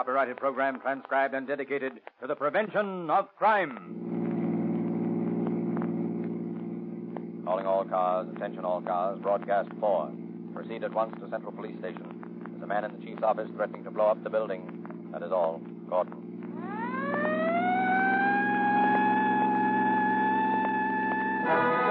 [0.00, 1.92] copyrighted program transcribed and dedicated
[2.22, 3.76] to the prevention of crime.
[7.44, 10.10] Calling all cars, attention all cars, broadcast 4.
[10.54, 12.46] Proceed at once to Central Police Station.
[12.48, 15.10] There's a man in the chief's office threatening to blow up the building.
[15.12, 15.60] That is all.
[15.90, 16.14] Gordon.
[21.44, 21.89] It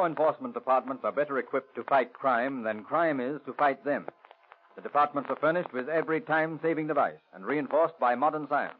[0.00, 4.06] law enforcement departments are better equipped to fight crime than crime is to fight them.
[4.74, 8.78] The departments are furnished with every time saving device and reinforced by modern science.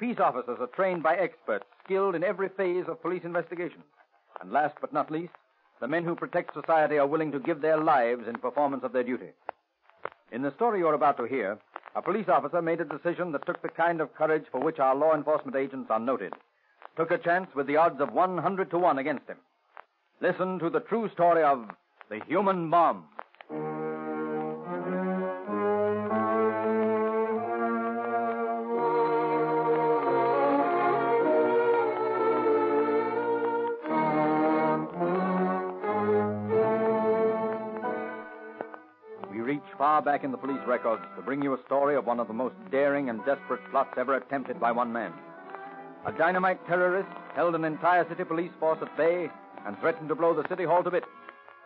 [0.00, 3.84] Peace officers are trained by experts skilled in every phase of police investigation.
[4.40, 5.32] And last but not least,
[5.80, 9.04] the men who protect society are willing to give their lives in performance of their
[9.04, 9.30] duty.
[10.32, 11.56] In the story you're about to hear,
[11.94, 14.96] a police officer made a decision that took the kind of courage for which our
[14.96, 16.32] law enforcement agents are noted.
[16.96, 19.36] Took a chance with the odds of 100 to 1 against him.
[20.20, 21.64] Listen to the true story of
[22.10, 23.04] the human bomb.
[39.30, 42.18] We reach far back in the police records to bring you a story of one
[42.18, 45.12] of the most daring and desperate plots ever attempted by one man.
[46.06, 49.30] A dynamite terrorist held an entire city police force at bay
[49.68, 51.06] and threatened to blow the city hall to bits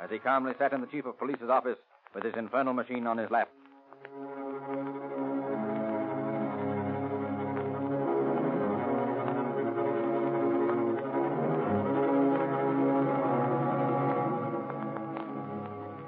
[0.03, 1.79] as he calmly sat in the chief of police's office
[2.13, 3.49] with his infernal machine on his lap.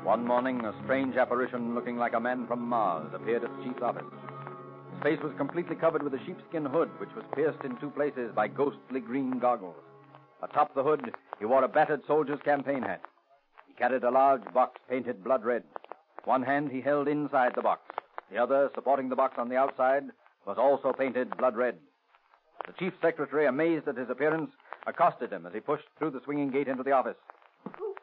[0.02, 3.82] One morning, a strange apparition looking like a man from Mars appeared at the chief's
[3.82, 4.02] office.
[4.94, 8.32] His face was completely covered with a sheepskin hood, which was pierced in two places
[8.34, 9.76] by ghostly green goggles.
[10.42, 13.00] Atop the hood, he wore a battered soldier's campaign hat.
[13.66, 15.64] He carried a large box painted blood red.
[16.24, 17.82] One hand he held inside the box.
[18.30, 20.04] The other, supporting the box on the outside,
[20.46, 21.76] was also painted blood red.
[22.66, 24.50] The chief secretary, amazed at his appearance,
[24.86, 27.16] accosted him as he pushed through the swinging gate into the office.
[27.78, 27.94] Who,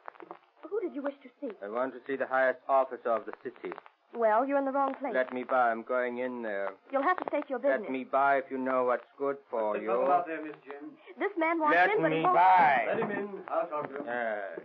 [0.68, 1.52] who did you wish to see?
[1.64, 3.74] I want to see the highest officer of the city.
[4.14, 5.12] Well, you're in the wrong place.
[5.14, 5.70] Let me by.
[5.70, 6.70] I'm going in there.
[6.92, 7.80] You'll have to state your business.
[7.82, 9.90] Let me by if you know what's good for you.
[9.90, 10.90] out there, Miss Jim.
[11.18, 12.36] This man wants Let in, but he me won't.
[12.36, 12.84] by.
[12.88, 13.28] Let him in.
[13.48, 14.04] I'll talk to him.
[14.06, 14.60] Yes.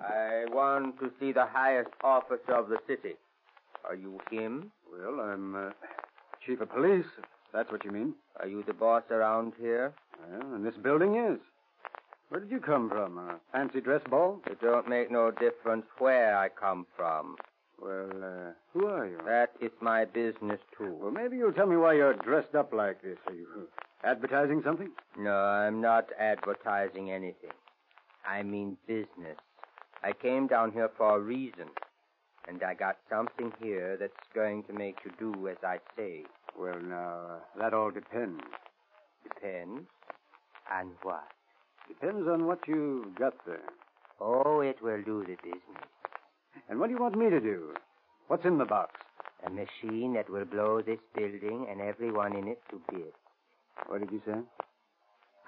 [0.00, 3.14] I want to see the highest officer of the city.
[3.88, 4.72] Are you him?
[4.90, 5.70] Well, I'm uh,
[6.44, 8.14] chief of police, if that's what you mean.
[8.40, 9.92] Are you the boss around here?
[10.28, 11.38] Well, and this building is.
[12.28, 13.18] Where did you come from?
[13.18, 14.40] A fancy dress ball?
[14.46, 17.36] It don't make no difference where I come from.
[17.82, 19.18] Well, uh, who are you?
[19.26, 20.96] That is my business, too.
[21.00, 23.18] Well, maybe you'll tell me why you're dressed up like this.
[23.26, 23.68] Are you
[24.04, 24.90] advertising something?
[25.18, 27.50] No, I'm not advertising anything.
[28.24, 29.36] I mean business.
[30.04, 31.68] I came down here for a reason.
[32.48, 36.24] And I got something here that's going to make you do as I say.
[36.58, 38.42] Well, now, uh, that all depends.
[39.24, 39.86] Depends.
[40.72, 41.24] On what?
[41.88, 43.60] Depends on what you've got there.
[44.20, 45.88] Oh, it will do the business.
[46.68, 47.74] And what do you want me to do?
[48.28, 48.92] What's in the box?
[49.46, 53.16] A machine that will blow this building and everyone in it to bits.
[53.86, 54.38] What did you say?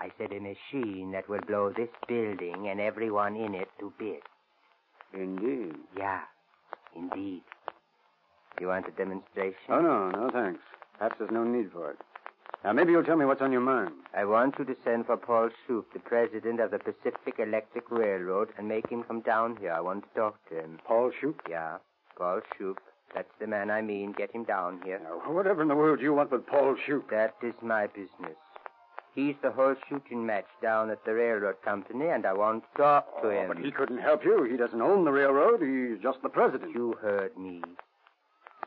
[0.00, 4.26] I said a machine that will blow this building and everyone in it to bits.
[5.12, 5.76] Indeed.
[5.96, 6.22] Yeah,
[6.96, 7.42] indeed.
[8.60, 9.54] You want a demonstration?
[9.68, 10.60] Oh, no, no, thanks.
[10.98, 11.98] Perhaps there's no need for it.
[12.62, 13.92] Now, maybe you'll tell me what's on your mind.
[14.16, 18.50] I want you to send for Paul Shoup, the president of the Pacific Electric Railroad,
[18.56, 19.72] and make him come down here.
[19.72, 20.78] I want to talk to him.
[20.86, 21.34] Paul Shoup?
[21.48, 21.78] Yeah,
[22.16, 22.76] Paul Shoup.
[23.14, 24.12] That's the man I mean.
[24.12, 25.00] Get him down here.
[25.02, 27.10] Now, whatever in the world do you want with Paul Shoup?
[27.10, 28.36] That is my business.
[29.14, 33.22] He's the whole shooting match down at the railroad company, and I want to talk
[33.22, 33.48] to oh, him.
[33.48, 34.42] But he couldn't help you.
[34.50, 35.60] He doesn't own the railroad.
[35.62, 36.74] He's just the president.
[36.74, 37.62] You heard me.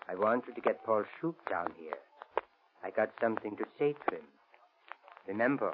[0.08, 1.98] I want you to get Paul Shoup down here.
[2.88, 4.22] I got something to say to him.
[5.28, 5.74] Remember,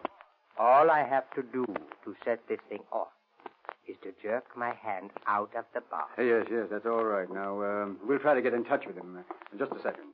[0.57, 1.63] all I have to do
[2.05, 3.09] to set this thing off
[3.87, 6.09] is to jerk my hand out of the box.
[6.17, 7.31] Yes, yes, that's all right.
[7.31, 9.15] Now, um, we'll try to get in touch with him.
[9.15, 10.05] Uh, in just a second.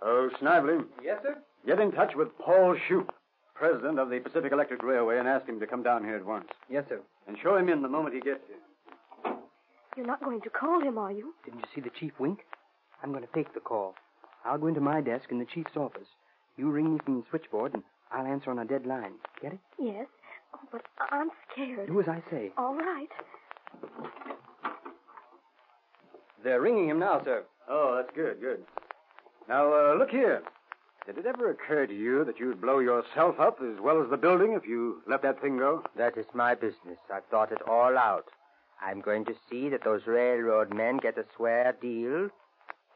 [0.00, 0.78] Oh, Snively.
[1.04, 1.36] Yes, sir?
[1.66, 3.08] Get in touch with Paul Shoup,
[3.54, 6.48] president of the Pacific Electric Railway, and ask him to come down here at once.
[6.70, 7.00] Yes, sir.
[7.28, 9.34] And show him in the moment he gets here.
[9.98, 11.34] You're not going to call him, are you?
[11.44, 12.38] Didn't you see the chief wink?
[13.02, 13.94] I'm going to take the call.
[14.44, 16.08] I'll go into my desk in the chief's office.
[16.56, 17.82] You ring me from the switchboard, and
[18.12, 19.12] I'll answer on a dead line.
[19.40, 19.58] Get it?
[19.78, 20.06] Yes.
[20.54, 21.88] Oh, but I'm scared.
[21.88, 22.50] Do as I say.
[22.56, 23.08] All right.
[26.44, 27.44] They're ringing him now, sir.
[27.68, 28.64] Oh, that's good, good.
[29.48, 30.42] Now, uh, look here.
[31.06, 34.16] Did it ever occur to you that you'd blow yourself up as well as the
[34.16, 35.82] building if you let that thing go?
[35.96, 36.98] That is my business.
[37.12, 38.26] I've thought it all out.
[38.80, 42.28] I'm going to see that those railroad men get a square deal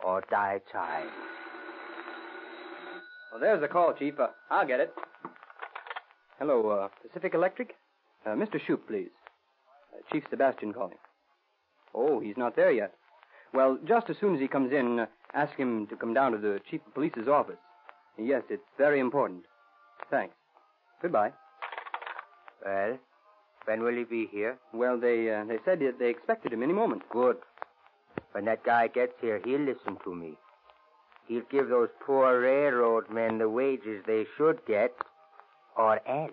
[0.04, 1.06] or die trying.
[3.30, 4.18] Well, there's the call, Chief.
[4.18, 4.92] Uh, I'll get it.
[6.38, 7.74] Hello, uh, Pacific Electric?
[8.24, 8.60] Uh, Mr.
[8.66, 9.08] Shoup, please.
[9.92, 10.98] Uh, Chief Sebastian calling.
[11.94, 12.92] Oh, he's not there yet.
[13.52, 16.38] Well, just as soon as he comes in, uh, ask him to come down to
[16.38, 17.56] the chief of police's office.
[18.18, 19.44] Yes, it's very important.
[20.10, 20.34] Thanks.
[21.02, 21.32] Goodbye.
[22.64, 22.98] Well,
[23.66, 24.58] when will he be here?
[24.72, 27.02] Well, they uh, they said that they expected him any moment.
[27.10, 27.36] Good.
[28.36, 30.36] When that guy gets here, he'll listen to me.
[31.26, 34.92] He'll give those poor railroad men the wages they should get,
[35.74, 36.32] or else.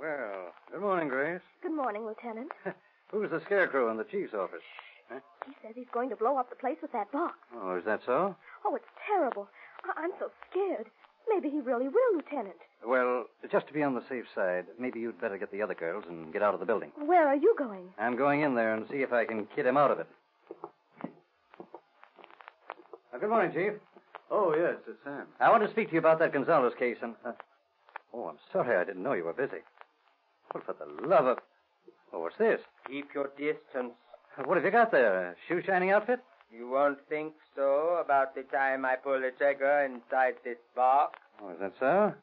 [0.00, 1.40] Well, good morning, Grace.
[1.62, 2.52] Good morning, Lieutenant.
[3.10, 4.62] Who's the scarecrow in the chief's office?
[5.46, 7.34] He says he's going to blow up the place with that box.
[7.56, 8.36] Oh, is that so?
[8.64, 9.48] Oh, it's terrible.
[9.84, 10.86] I- I'm so scared.
[11.32, 12.56] Maybe he really will, Lieutenant.
[12.84, 16.04] Well, just to be on the safe side, maybe you'd better get the other girls
[16.08, 16.90] and get out of the building.
[16.96, 17.84] Where are you going?
[17.98, 20.06] I'm going in there and see if I can kid him out of it.
[23.14, 23.74] Uh, good morning, Chief.
[24.30, 25.26] Oh, yes, it's Sam.
[25.40, 27.14] I want to speak to you about that Gonzalez case and.
[27.24, 27.32] Uh...
[28.12, 28.76] Oh, I'm sorry.
[28.76, 29.62] I didn't know you were busy.
[30.52, 31.38] Well, for the love of.
[32.12, 32.60] Oh, what's this?
[32.88, 33.92] Keep your distance.
[34.44, 35.30] What have you got there?
[35.30, 36.20] A shoe shining outfit?
[36.52, 41.18] You won't think so about the time I pull the trigger inside this box.
[41.42, 42.14] Oh, is that so?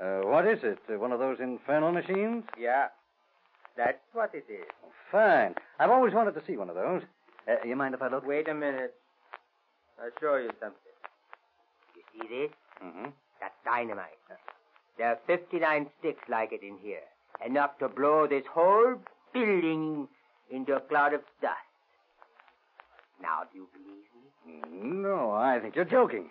[0.00, 0.78] Uh, what is it?
[0.92, 2.44] Uh, one of those infernal machines?
[2.58, 2.86] Yeah,
[3.76, 4.66] that's what it is.
[4.84, 5.54] Oh, fine.
[5.78, 7.02] I've always wanted to see one of those.
[7.48, 8.26] Uh, you mind if I look?
[8.26, 8.94] Wait a minute.
[10.00, 10.94] I'll show you something.
[11.96, 12.50] You see this?
[12.84, 13.10] Mm-hmm.
[13.40, 14.08] That's dynamite.
[14.98, 17.02] There are 59 sticks like it in here.
[17.44, 18.94] Enough to blow this whole
[19.32, 20.08] building
[20.50, 21.73] into a cloud of dust.
[23.24, 25.00] Now, do you believe me?
[25.00, 26.28] No, I think you're joking.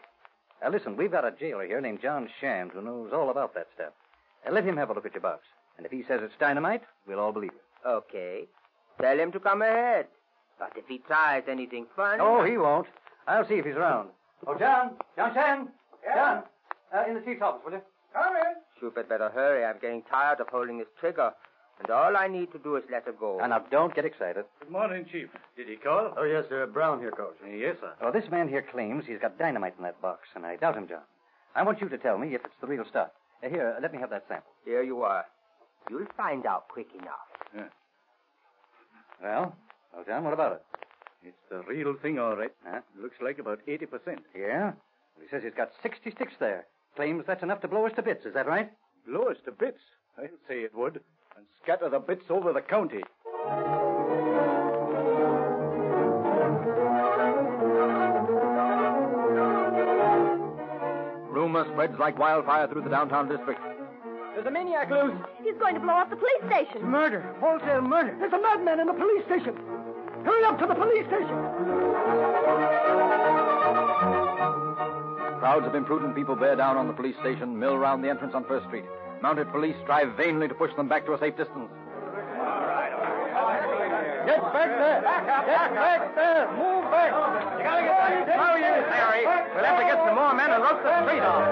[0.61, 3.65] Now, listen, we've got a jailer here named John Shand who knows all about that
[3.73, 3.93] stuff.
[4.47, 5.41] Uh, let him have a look at your box.
[5.75, 7.87] And if he says it's dynamite, we'll all believe it.
[7.87, 8.43] Okay.
[9.01, 10.05] Tell him to come ahead.
[10.59, 12.19] But if he tries anything funny...
[12.21, 12.85] Oh, he won't.
[13.27, 14.09] I'll see if he's around.
[14.45, 14.91] Oh, John!
[15.15, 15.67] John Shand!
[16.13, 16.43] John!
[16.95, 17.81] Uh, in the chief's office, will you?
[18.13, 18.53] Come in.
[18.79, 19.65] Shoup had better hurry.
[19.65, 21.33] I'm getting tired of holding this trigger.
[21.79, 23.39] And all I need to do is let her go.
[23.39, 24.45] And now, don't get excited.
[24.59, 25.27] Good morning, Chief.
[25.57, 26.13] Did he call?
[26.17, 26.65] Oh, yes, sir.
[26.67, 27.35] Brown here, Coach.
[27.45, 27.93] Yes, sir.
[28.01, 30.87] Oh, this man here claims he's got dynamite in that box, and I doubt him,
[30.87, 31.01] John.
[31.55, 33.09] I want you to tell me if it's the real stuff.
[33.43, 34.51] Uh, here, let me have that sample.
[34.65, 35.25] Here you are.
[35.89, 37.67] You'll find out quick enough.
[39.21, 39.55] Well,
[39.93, 40.61] well, John, what about it?
[41.23, 42.51] It's the real thing, all right.
[42.65, 42.81] Huh?
[43.01, 43.87] Looks like about 80%.
[44.35, 44.71] Yeah?
[44.71, 44.75] Well,
[45.21, 46.65] he says he's got 60 sticks there.
[46.95, 48.25] Claims that's enough to blow us to bits.
[48.25, 48.71] Is that right?
[49.07, 49.79] Blow us to bits.
[50.17, 50.99] I'll say it would.
[51.35, 53.01] And scatter the bits over the county.
[61.31, 63.59] Rumor spreads like wildfire through the downtown district.
[64.33, 65.15] There's a maniac loose.
[65.43, 66.87] He's going to blow up the police station.
[66.87, 67.21] Murder.
[67.39, 68.15] Wholesale murder.
[68.19, 69.55] There's a madman in the police station.
[70.25, 71.37] Hurry up to the police station.
[75.39, 78.45] Crowds of imprudent people bear down on the police station, mill round the entrance on
[78.45, 78.85] First Street.
[79.23, 81.71] Mounted police strive vainly to push them back to a safe distance.
[84.27, 84.99] Get back there!
[84.99, 86.51] Get back there!
[86.51, 87.07] Move back!
[87.55, 88.35] You gotta get back.
[88.35, 89.23] How you, Harry?
[89.55, 91.47] We'll have to get some more men and roast the street off.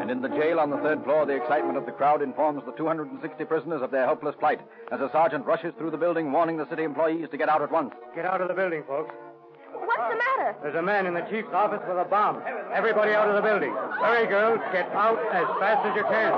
[0.00, 2.70] And in the jail on the third floor, the excitement of the crowd informs the
[2.78, 4.60] 260 prisoners of their helpless plight
[4.92, 7.72] as a sergeant rushes through the building, warning the city employees to get out at
[7.72, 7.92] once.
[8.14, 9.12] Get out of the building, folks.
[10.00, 10.56] What's the matter?
[10.62, 12.40] There's a man in the chief's office with a bomb.
[12.72, 13.68] Everybody out of the building.
[14.00, 14.58] Hurry, girls.
[14.72, 16.32] Get out as fast as you can.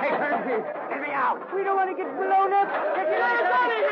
[0.00, 1.44] Hey, Turnkey, get me out.
[1.52, 2.64] We don't want to get blown up.
[2.96, 3.84] Get your out of here.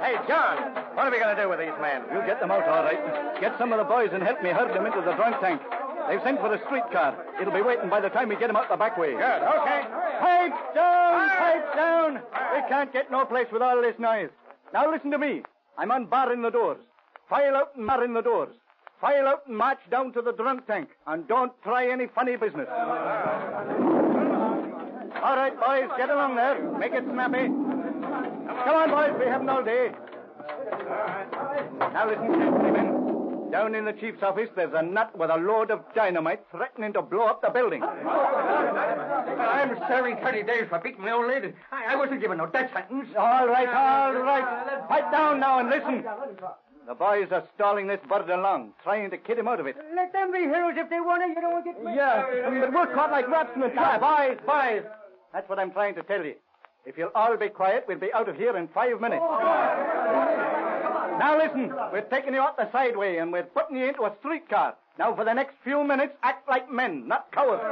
[0.00, 0.56] Hey, John,
[0.96, 2.04] what are we going to do with these men?
[2.10, 3.40] We'll get them out all right.
[3.40, 5.60] Get some of the boys and help me herd them into the drunk tank.
[6.08, 7.16] They've sent for a streetcar.
[7.40, 9.12] It'll be waiting by the time we get him out the back way.
[9.12, 9.82] Good, okay.
[10.20, 11.28] Pipes down!
[11.30, 11.34] Ah!
[11.38, 12.20] Pipes down!
[12.54, 14.30] We can't get no place with all this noise.
[14.72, 15.42] Now listen to me.
[15.78, 16.78] I'm unbarring the doors.
[17.28, 18.54] File out and bar in the doors.
[19.00, 20.88] File out and march down to the drunk tank.
[21.06, 22.68] And don't try any funny business.
[25.22, 26.60] All right, boys, get along there.
[26.78, 27.48] Make it snappy.
[27.48, 29.90] Come on, boys, we haven't all day.
[31.92, 33.03] Now listen carefully, men.
[33.54, 37.02] Down in the chief's office, there's a nut with a load of dynamite threatening to
[37.02, 37.84] blow up the building.
[37.84, 41.52] I'm serving 30 days for beating my old lady.
[41.70, 43.06] I, I wasn't given no death sentence.
[43.16, 44.88] All right, all right.
[44.88, 46.02] Pipe down now and listen.
[46.88, 49.76] The boys are stalling this bird along, trying to kid him out of it.
[49.94, 51.28] Let them be heroes if they want to.
[51.28, 51.94] You don't get me.
[51.94, 52.26] Yeah,
[52.60, 54.00] but we're caught like rats in the trap.
[54.00, 54.82] Boys, boys.
[55.32, 56.34] That's what I'm trying to tell you.
[56.86, 59.22] If you'll all be quiet, we'll be out of here in five minutes.
[59.24, 60.43] Oh.
[61.18, 64.74] Now listen, we're taking you out the sideway and we're putting you into a streetcar.
[64.98, 67.62] Now for the next few minutes, act like men, not cowards.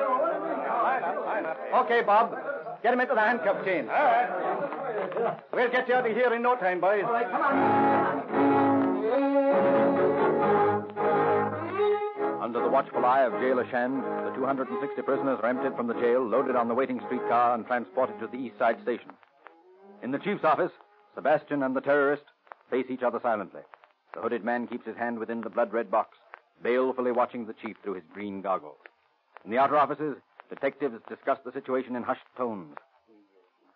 [1.75, 2.37] Okay, Bob.
[2.83, 3.89] Get him into the handcuff chain.
[3.89, 5.39] All right.
[5.53, 7.05] We'll get you out of here in no time, boys.
[7.07, 8.23] All right, come on.
[12.43, 16.27] Under the watchful eye of Jailer Shand, the 260 prisoners are emptied from the jail,
[16.27, 19.13] loaded on the waiting streetcar, and transported to the East Side station.
[20.03, 20.73] In the chief's office,
[21.15, 22.25] Sebastian and the terrorist
[22.73, 23.61] face each other silently.
[24.15, 26.17] The hooded man keeps his hand within the blood red box,
[26.63, 28.79] balefully watching the chief through his green goggles.
[29.45, 30.17] In the outer offices,
[30.49, 32.77] detectives discuss the situation in hushed tones.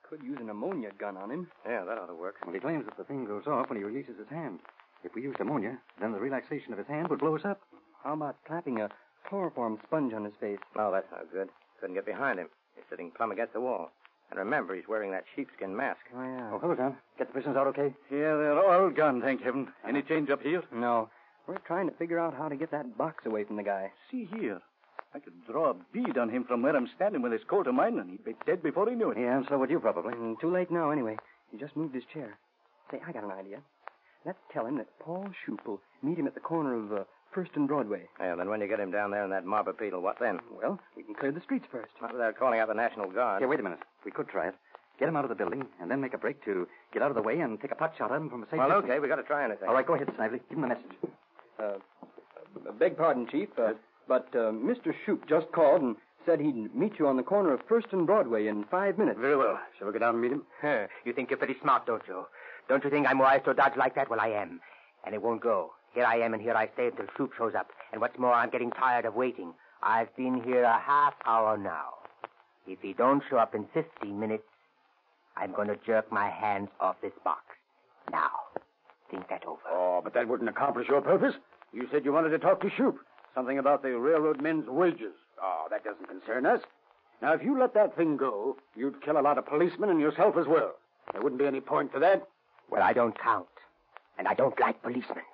[0.08, 1.48] Could use an ammonia gun on him.
[1.66, 2.36] Yeah, that ought to work.
[2.44, 4.60] Well, he claims that the thing goes off when he releases his hand.
[5.04, 7.60] If we used ammonia, then the relaxation of his hand would blow us up.
[8.02, 8.88] How about clapping a
[9.28, 10.58] chloroform sponge on his face?
[10.76, 11.48] Oh, that's no good.
[11.80, 12.48] Couldn't get behind him.
[12.76, 13.90] He's sitting plumb against the wall.
[14.30, 16.00] And remember, he's wearing that sheepskin mask.
[16.14, 16.50] Oh, yeah.
[16.52, 16.96] Oh, hello, John.
[17.18, 17.94] Get the prisoners out okay?
[18.10, 19.68] Yeah, they're all gone, thank heaven.
[19.88, 20.62] Any change up here?
[20.72, 21.08] No.
[21.46, 23.92] We're trying to figure out how to get that box away from the guy.
[24.10, 24.60] See here.
[25.14, 27.74] I could draw a bead on him from where I'm standing with his coat of
[27.74, 29.18] mine, and he'd be dead before he knew it.
[29.18, 30.12] Yeah, and so would you probably.
[30.12, 31.16] Mm, too late now, anyway.
[31.52, 32.36] He just moved his chair.
[32.90, 33.58] Say, I got an idea.
[34.24, 37.50] Let's tell him that Paul Shoup will meet him at the corner of uh, First
[37.54, 38.02] and Broadway.
[38.18, 40.40] Yeah, then when you get him down there in that mob of people, what then?
[40.62, 41.90] Well, we can clear the streets first.
[42.00, 43.40] Not without calling out the National Guard.
[43.40, 43.80] Here, wait a minute.
[44.04, 44.54] We could try it.
[44.98, 47.14] Get him out of the building, and then make a break to get out of
[47.16, 48.84] the way and take a pot shot at him from a safe Well, distance.
[48.86, 49.68] okay, we've got to try anything.
[49.68, 50.40] All right, go ahead, Snively.
[50.48, 50.92] Give him the message.
[51.58, 53.74] Uh, uh, beg pardon, Chief, uh,
[54.08, 54.94] but uh, Mr.
[55.06, 58.46] Shoup just called and said he'd meet you on the corner of First and Broadway
[58.46, 59.18] in five minutes.
[59.20, 59.58] Very well.
[59.78, 60.44] Shall we go down and meet him?
[60.62, 62.24] Huh, you think you're pretty smart, don't you?
[62.68, 64.08] Don't you think I'm wise to dodge like that?
[64.08, 64.60] Well, I am.
[65.04, 65.72] And it won't go.
[65.96, 67.70] Here I am, and here I stay until Shoup shows up.
[67.90, 69.54] And what's more, I'm getting tired of waiting.
[69.82, 71.94] I've been here a half hour now.
[72.66, 74.44] If he don't show up in 15 minutes,
[75.38, 77.40] I'm going to jerk my hands off this box.
[78.12, 78.28] Now,
[79.10, 79.62] think that over.
[79.70, 81.34] Oh, but that wouldn't accomplish your purpose.
[81.72, 82.96] You said you wanted to talk to Shoup.
[83.34, 85.14] Something about the railroad men's wages.
[85.42, 86.60] Oh, that doesn't concern us.
[87.22, 90.36] Now, if you let that thing go, you'd kill a lot of policemen and yourself
[90.36, 90.74] as well.
[91.12, 92.28] There wouldn't be any point to that.
[92.70, 93.46] Well, I don't count.
[94.18, 95.24] And I don't like policemen.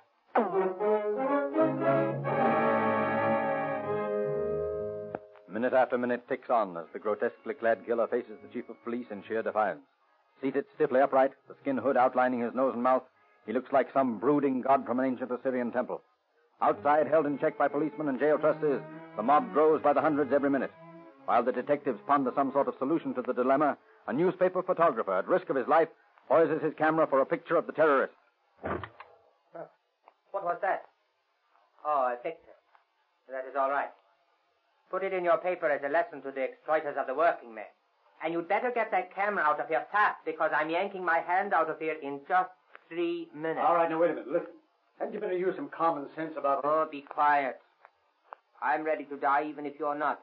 [5.47, 9.05] Minute after minute ticks on as the grotesquely clad killer faces the chief of police
[9.11, 9.81] in sheer defiance.
[10.41, 13.03] Seated stiffly upright, the skin hood outlining his nose and mouth,
[13.45, 16.01] he looks like some brooding god from an ancient Assyrian temple.
[16.61, 18.81] Outside, held in check by policemen and jail trustees,
[19.15, 20.71] the mob grows by the hundreds every minute.
[21.25, 25.27] While the detectives ponder some sort of solution to the dilemma, a newspaper photographer, at
[25.27, 25.89] risk of his life,
[26.27, 28.15] poises his camera for a picture of the terrorist.
[30.33, 30.89] What was that?
[31.85, 32.57] Oh, a picture.
[33.29, 33.89] That is all right.
[34.89, 37.69] Put it in your paper as a lesson to the exploiters of the working men.
[38.23, 41.53] And you'd better get that camera out of here fast because I'm yanking my hand
[41.53, 42.49] out of here in just
[42.89, 43.61] three minutes.
[43.63, 44.31] All right, now wait a minute.
[44.31, 44.47] Listen.
[44.97, 47.59] Hadn't you better use some common sense about Oh, be quiet.
[48.61, 50.21] I'm ready to die even if you're not.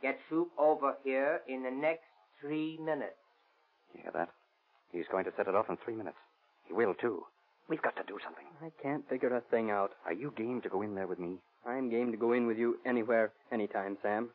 [0.00, 2.04] Get Shoup over here in the next
[2.40, 3.14] three minutes.
[3.94, 4.30] You hear that?
[4.90, 6.16] He's going to set it off in three minutes.
[6.66, 7.22] He will, too.
[7.68, 8.44] We've got to do something.
[8.60, 9.92] I can't figure a thing out.
[10.04, 11.36] Are you game to go in there with me?
[11.66, 14.30] I'm game to go in with you anywhere, anytime, Sam.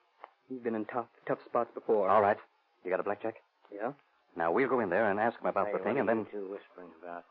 [0.50, 2.10] You've been in tough, tough spots before.
[2.10, 2.38] All right.
[2.84, 3.36] You got a blackjack?
[3.74, 3.92] Yeah?
[4.36, 6.26] Now, we'll go in there and ask him about the thing, and then...
[6.32, 7.26] two whispering about?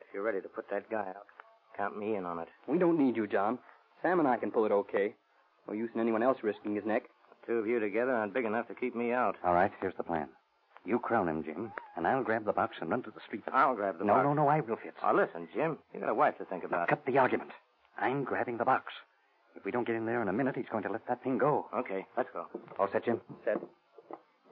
[0.00, 1.26] If you're ready to put that guy out,
[1.76, 2.48] count me in on it.
[2.68, 3.58] We don't need you, John.
[4.02, 5.14] Sam and I can pull it okay.
[5.66, 7.04] No use in anyone else risking his neck.
[7.46, 9.36] The Two of you together aren't big enough to keep me out.
[9.44, 10.28] All right, here's the plan.
[10.90, 13.44] You crown him, Jim, and I'll grab the box and run to the street.
[13.52, 14.24] I'll grab the no, box.
[14.24, 14.96] no, no, no, I will, Fitz.
[15.04, 15.78] Oh, listen, Jim.
[15.94, 16.88] You got a wife to think about.
[16.88, 17.52] Cut the argument.
[17.96, 18.92] I'm grabbing the box.
[19.54, 21.38] If we don't get in there in a minute, he's going to let that thing
[21.38, 21.66] go.
[21.72, 22.46] Okay, let's go.
[22.76, 23.20] All set, Jim?
[23.44, 23.58] Set.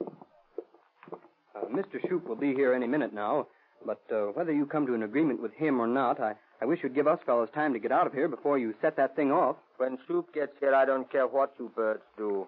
[0.01, 1.99] Uh, Mr.
[2.07, 3.47] Shoup will be here any minute now,
[3.85, 6.79] but uh, whether you come to an agreement with him or not, I, I wish
[6.83, 9.33] you'd give us fellows time to get out of here before you set that thing
[9.33, 9.57] off.
[9.75, 12.47] When Shoup gets here, I don't care what you birds do.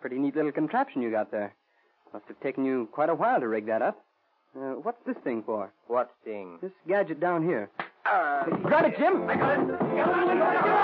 [0.00, 1.54] Pretty neat little contraption you got there.
[2.14, 4.00] Must have taken you quite a while to rig that up.
[4.56, 5.72] Uh, what's this thing for?
[5.88, 6.58] What thing?
[6.62, 7.68] This gadget down here.
[8.06, 9.28] Uh, Got it, Jim?
[9.28, 10.74] I got it.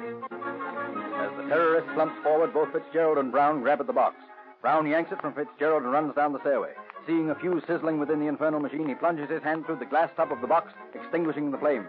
[0.00, 4.16] As the terrorist slumps forward, both Fitzgerald and Brown grab at the box.
[4.62, 6.72] Brown yanks it from Fitzgerald and runs down the stairway.
[7.06, 10.10] Seeing a fuse sizzling within the infernal machine, he plunges his hand through the glass
[10.16, 11.86] top of the box, extinguishing the flame.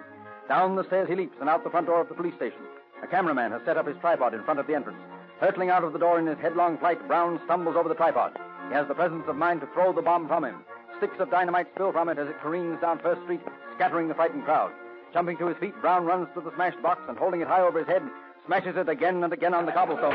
[0.52, 2.60] Down the stairs he leaps and out the front door of the police station.
[3.02, 5.00] A cameraman has set up his tripod in front of the entrance.
[5.40, 8.38] Hurtling out of the door in his headlong flight, Brown stumbles over the tripod.
[8.68, 10.58] He has the presence of mind to throw the bomb from him.
[10.98, 13.40] Sticks of dynamite spill from it as it careens down First Street,
[13.76, 14.74] scattering the frightened crowd.
[15.14, 17.80] Jumping to his feet, Brown runs to the smashed box and, holding it high over
[17.80, 18.04] his head,
[18.46, 20.14] smashes it again and again on the cobblestone.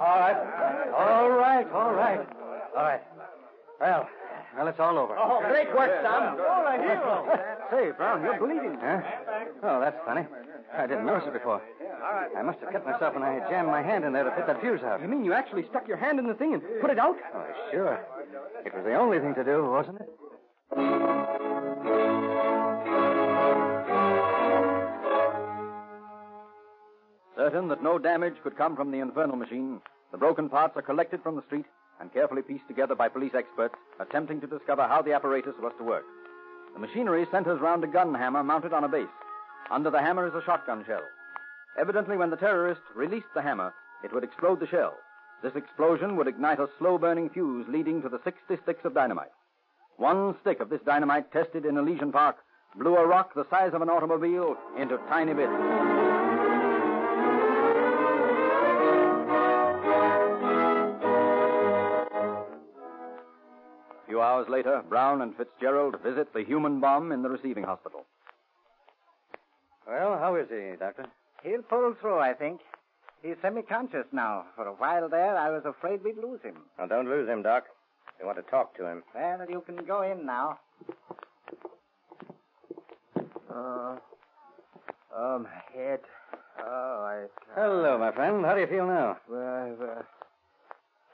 [0.00, 0.36] All right.
[0.92, 2.26] All right, all right.
[2.76, 3.00] All right.
[3.80, 4.08] Well,
[4.56, 5.14] well, it's all over.
[5.16, 6.36] Oh, great work, Sam.
[6.38, 7.26] Oh, a hero.
[7.70, 8.76] Say, Brown, you're bleeding.
[8.80, 9.00] Huh?
[9.62, 10.26] Oh, that's funny.
[10.76, 11.60] I didn't notice it before.
[12.36, 14.60] I must have cut myself when I jammed my hand in there to put that
[14.60, 15.00] fuse out.
[15.02, 17.16] You mean you actually stuck your hand in the thing and put it out?
[17.34, 18.00] Oh, sure.
[18.64, 20.08] It was the only thing to do, wasn't it?
[27.36, 29.80] Certain that no damage could come from the infernal machine,
[30.12, 31.66] the broken parts are collected from the street
[32.00, 35.84] and carefully pieced together by police experts attempting to discover how the apparatus was to
[35.84, 36.04] work.
[36.74, 39.06] The machinery centers round a gun hammer mounted on a base.
[39.70, 41.02] Under the hammer is a shotgun shell.
[41.78, 44.94] Evidently, when the terrorist released the hammer, it would explode the shell.
[45.42, 49.32] This explosion would ignite a slow burning fuse leading to the 60 sticks of dynamite.
[49.96, 52.36] One stick of this dynamite tested in Elysian Park
[52.76, 55.99] blew a rock the size of an automobile into tiny bits.
[64.20, 68.04] Few hours later, Brown and Fitzgerald visit the human bomb in the receiving hospital.
[69.88, 71.06] Well, how is he, Doctor?
[71.42, 72.60] He'll pull through, I think.
[73.22, 74.44] He's semi-conscious now.
[74.56, 76.56] For a while there, I was afraid we'd lose him.
[76.78, 77.64] Now, don't lose him, Doc.
[78.18, 79.02] We want to talk to him.
[79.14, 80.58] Well, you can go in now.
[83.50, 83.98] Oh,
[85.16, 86.00] oh, my head.
[86.62, 87.24] Oh, I.
[87.54, 88.44] Hello, my friend.
[88.44, 89.16] How do you feel now?
[89.28, 90.06] Where, where, where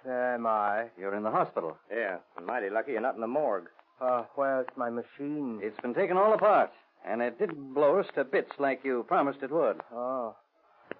[0.08, 0.86] am I?
[0.98, 1.76] You're in the hospital.
[1.90, 3.68] Yeah, I'm mighty lucky you're not in the morgue.
[4.00, 5.60] Uh, where's my machine?
[5.62, 6.70] It's been taken all apart,
[7.06, 9.80] and it didn't blow us to bits like you promised it would.
[9.92, 10.34] Oh.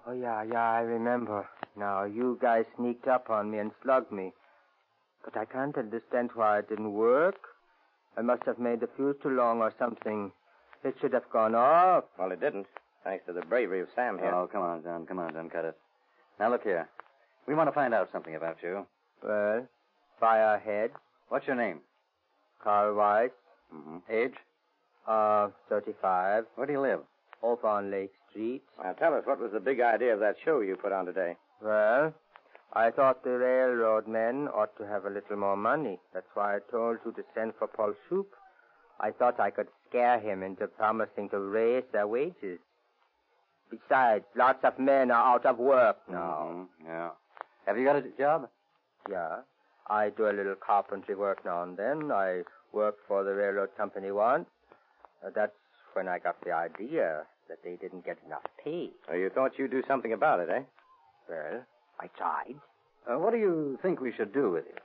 [0.05, 1.47] Oh, yeah, yeah, I remember.
[1.75, 4.33] Now, you guys sneaked up on me and slugged me.
[5.23, 7.35] But I can't understand why it didn't work.
[8.17, 10.31] I must have made the fuse too long or something.
[10.83, 12.05] It should have gone off.
[12.17, 12.67] Well, it didn't,
[13.03, 14.33] thanks to the bravery of Sam here.
[14.33, 15.05] Oh, come on, John.
[15.05, 15.49] Come on, John.
[15.49, 15.77] Cut it.
[16.39, 16.87] Now, look here.
[17.47, 18.85] We want to find out something about you.
[19.23, 19.67] Well,
[20.19, 20.91] fire ahead.
[21.29, 21.79] What's your name?
[22.63, 23.31] Carl Weiss.
[23.73, 23.97] Mm-hmm.
[24.11, 24.33] Age?
[25.07, 26.45] Uh, 35.
[26.55, 26.99] Where do you live?
[27.43, 28.63] Over on Lake Street.
[28.83, 31.35] Now, tell us, what was the big idea of that show you put on today?
[31.61, 32.13] Well,
[32.73, 35.99] I thought the railroad men ought to have a little more money.
[36.13, 38.25] That's why I told you to send for Paul Shoup.
[38.99, 42.59] I thought I could scare him into promising to raise their wages.
[43.69, 46.47] Besides, lots of men are out of work now.
[46.51, 47.09] Mhm, Yeah.
[47.65, 48.49] Have you got a job?
[49.09, 49.37] Yeah.
[49.89, 52.11] I do a little carpentry work now and then.
[52.11, 52.43] I
[52.73, 54.47] worked for the railroad company once.
[55.25, 55.53] Uh, that's
[55.93, 58.89] when I got the idea that they didn't get enough pay.
[59.09, 60.61] Oh, you thought you'd do something about it, eh?
[61.29, 61.63] Well,
[61.99, 62.55] I tried.
[63.09, 64.75] Uh, what do you think we should do with you?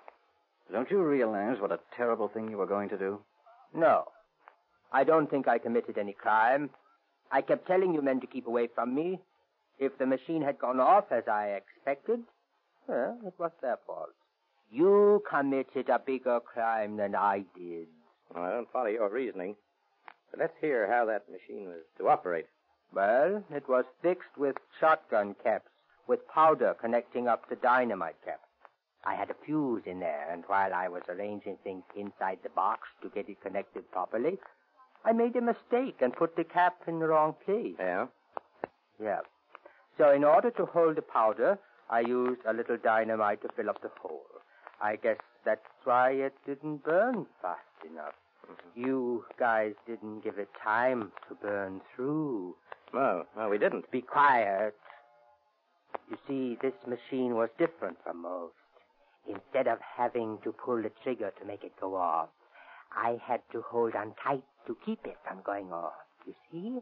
[0.73, 3.19] Don't you realize what a terrible thing you were going to do?
[3.75, 4.05] No.
[4.93, 6.71] I don't think I committed any crime.
[7.31, 9.19] I kept telling you men to keep away from me.
[9.79, 12.21] If the machine had gone off as I expected,
[12.87, 14.11] well, it was their fault.
[14.71, 17.89] You committed a bigger crime than I did.
[18.35, 19.57] Well, I don't follow your reasoning.
[20.31, 22.47] But let's hear how that machine was to operate.
[22.95, 25.69] Well, it was fixed with shotgun caps,
[26.07, 28.47] with powder connecting up to dynamite caps.
[29.05, 32.89] I had a fuse in there, and while I was arranging things inside the box
[33.03, 34.39] to get it connected properly,
[35.05, 37.75] I made a mistake and put the cap in the wrong place.
[37.79, 38.07] Yeah?
[39.03, 39.21] Yeah.
[39.99, 41.59] So in order to hold the powder,
[41.93, 44.25] I used a little dynamite to fill up the hole.
[44.81, 48.15] I guess that's why it didn't burn fast enough.
[48.51, 48.81] Mm-hmm.
[48.81, 52.57] You guys didn't give it time to burn through.
[52.95, 53.91] No, no, we didn't.
[53.91, 54.75] Be quiet.
[56.11, 58.55] You see, this machine was different from most.
[59.29, 62.31] Instead of having to pull the trigger to make it go off,
[62.97, 65.93] I had to hold on tight to keep it from going off.
[66.27, 66.79] You see,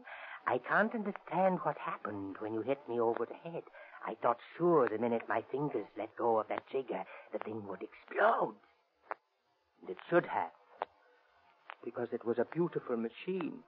[0.47, 3.63] I can't understand what happened when you hit me over the head.
[4.05, 7.81] I thought sure the minute my fingers let go of that trigger, the thing would
[7.81, 8.55] explode.
[9.81, 10.51] And it should have.
[11.83, 13.59] Because it was a beautiful machine.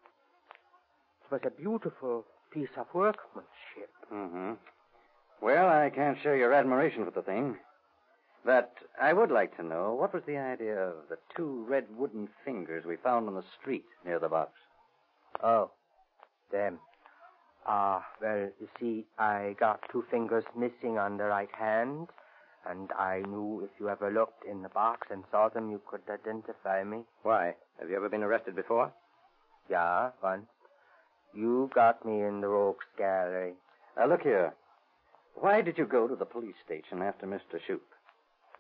[1.24, 3.90] It was a beautiful piece of workmanship.
[4.12, 4.54] Mm-hmm.
[5.42, 7.58] Well, I can't share your admiration for the thing.
[8.46, 12.28] But I would like to know what was the idea of the two red wooden
[12.44, 14.52] fingers we found on the street near the box?
[15.42, 15.72] Oh,
[16.52, 16.80] them.
[17.66, 22.10] Ah, well, you see, I got two fingers missing on the right hand,
[22.70, 26.02] and I knew if you ever looked in the box and saw them, you could
[26.10, 27.04] identify me.
[27.24, 27.56] Why?
[27.80, 28.92] Have you ever been arrested before?
[29.70, 30.46] Yeah, once.
[31.34, 33.54] You got me in the rogues gallery.
[33.98, 34.54] Now, look here.
[35.36, 37.60] Why did you go to the police station after Mr.
[37.68, 37.80] Shoup?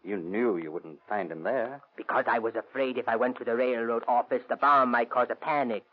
[0.04, 1.82] You knew you wouldn't find him there.
[1.96, 5.28] Because I was afraid if I went to the railroad office, the bomb might cause
[5.30, 5.84] a panic,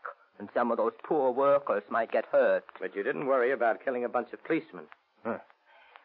[0.41, 2.63] and some of those poor workers might get hurt.
[2.79, 4.85] But you didn't worry about killing a bunch of policemen.
[5.23, 5.39] Well,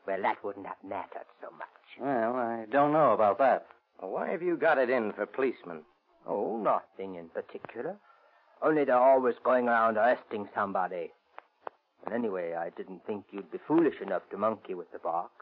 [0.07, 1.67] that wouldn't have mattered so much.
[1.99, 3.67] Well, I don't know about that.
[3.99, 5.81] Well, why have you got it in for policemen?
[6.29, 7.97] Oh, nothing in particular.
[8.63, 11.13] Only they're always going around arresting somebody.
[12.05, 15.33] And anyway, I didn't think you'd be foolish enough to monkey with the box.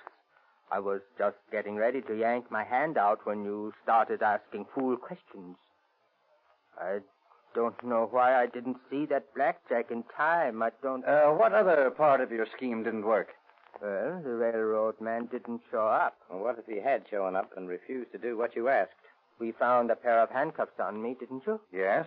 [0.71, 4.97] I was just getting ready to yank my hand out when you started asking fool
[4.97, 5.57] questions.
[6.81, 7.01] I
[7.55, 10.63] don't know why I didn't see that blackjack in time.
[10.63, 11.05] I don't.
[11.05, 13.29] Uh, what other part of your scheme didn't work?
[13.81, 16.17] Well, the railroad man didn't show up.
[16.31, 18.93] Well, what if he had shown up and refused to do what you asked?
[19.39, 21.61] We found a pair of handcuffs on me, didn't you?
[21.73, 22.07] Yes?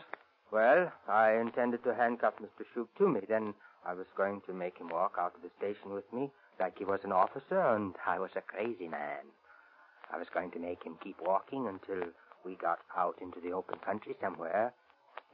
[0.52, 2.64] Well, I intended to handcuff Mr.
[2.74, 3.22] Shoup to me.
[3.28, 3.54] Then
[3.86, 6.86] I was going to make him walk out of the station with me like he
[6.86, 9.28] was an officer and I was a crazy man.
[10.12, 12.10] I was going to make him keep walking until
[12.46, 14.74] we got out into the open country somewhere.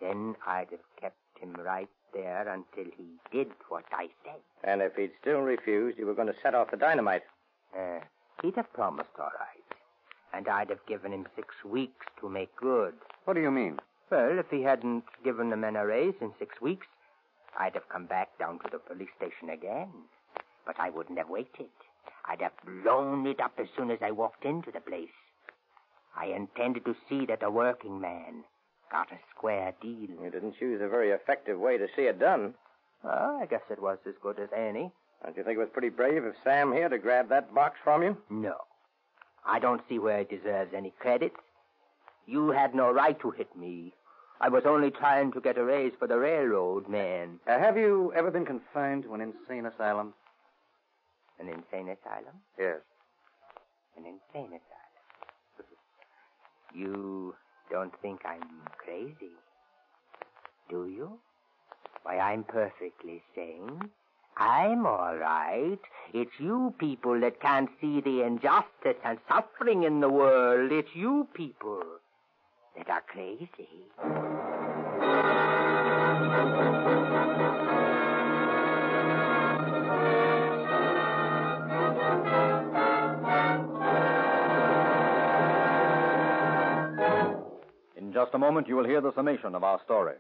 [0.02, 4.40] Then I'd have kept him right there until he did what I said.
[4.64, 7.24] And if he'd still refused, you were going to set off the dynamite.
[7.78, 8.00] Uh,
[8.42, 9.78] he'd have promised all right.
[10.34, 12.94] And I'd have given him six weeks to make good.
[13.26, 13.80] What do you mean?
[14.10, 16.88] Well, if he hadn't given the men a raise in six weeks,
[17.58, 19.90] I'd have come back down to the police station again.
[20.66, 21.70] But I wouldn't have waited.
[22.26, 25.10] I'd have blown it up as soon as I walked into the place.
[26.16, 28.44] I intended to see that a working man
[28.94, 30.12] got a square deal.
[30.24, 32.54] You didn't choose a very effective way to see it done.
[33.04, 34.92] Well, I guess it was as good as any.
[35.24, 38.04] Don't you think it was pretty brave of Sam here to grab that box from
[38.04, 38.16] you?
[38.30, 38.56] No.
[39.46, 41.34] I don't see where he deserves any credit.
[42.28, 43.94] You had no right to hit me.
[44.40, 47.40] I was only trying to get a raise for the railroad man.
[47.48, 50.14] Uh, have you ever been confined to an insane asylum?
[51.40, 52.36] An insane asylum?
[52.60, 52.78] Yes.
[53.98, 55.70] An insane asylum.
[56.76, 57.36] you
[57.70, 58.42] don't think I'm
[58.78, 59.34] crazy,
[60.70, 61.20] do you?
[62.04, 63.90] Why, I'm perfectly sane.
[64.38, 65.80] I'm all right.
[66.14, 70.72] It's you people that can't see the injustice and suffering in the world.
[70.72, 71.84] It's you people
[72.76, 73.70] that are crazy.
[88.14, 90.14] In just a moment, you will hear the summation of our story.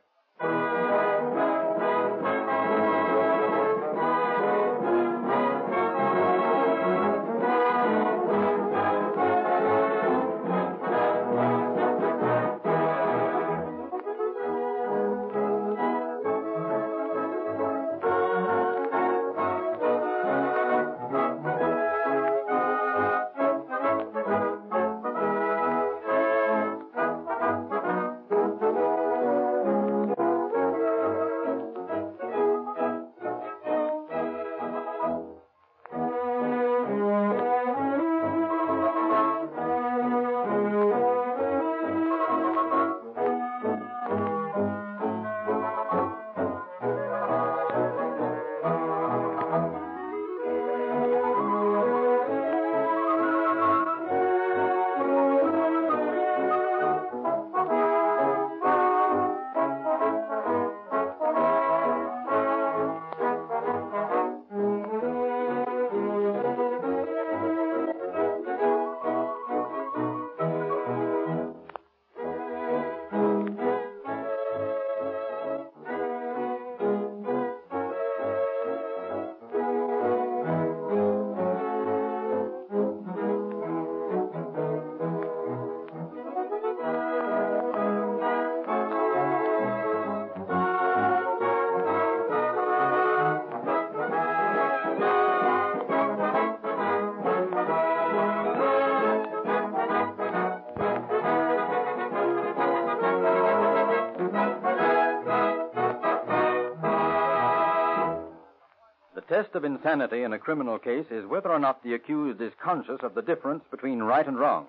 [109.43, 112.99] Test of insanity in a criminal case is whether or not the accused is conscious
[113.03, 114.67] of the difference between right and wrong.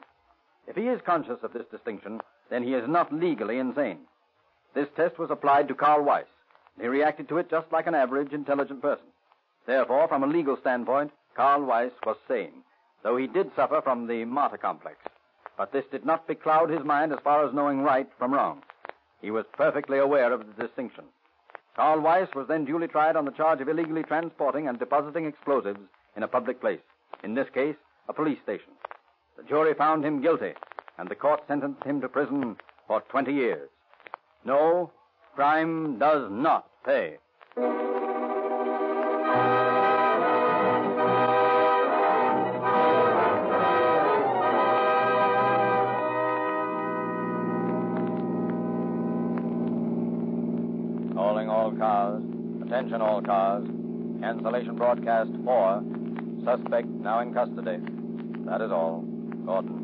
[0.67, 4.01] If he is conscious of this distinction, then he is not legally insane.
[4.75, 6.27] This test was applied to Carl Weiss.
[6.81, 9.07] He reacted to it just like an average intelligent person.
[9.65, 12.65] Therefore, from a legal standpoint, Carl Weiss was sane,
[13.05, 14.97] though he did suffer from the martyr complex.
[15.57, 18.63] But this did not becloud his mind as far as knowing right from wrong.
[19.23, 21.05] He was perfectly aware of the distinction.
[21.77, 25.81] Carl Weiss was then duly tried on the charge of illegally transporting and depositing explosives
[26.17, 26.81] in a public place,
[27.25, 27.77] in this case,
[28.09, 28.73] a police station.
[29.37, 30.53] The jury found him guilty,
[30.99, 32.57] and the court sentenced him to prison
[32.87, 33.69] for 20 years.
[34.45, 34.93] No,
[35.35, 37.17] crime does not pay.
[52.95, 53.67] Attention all cars.
[54.21, 55.83] Cancellation broadcast 4.
[56.45, 57.79] Suspect now in custody.
[58.47, 59.09] That is all.
[59.45, 59.84] Gordon.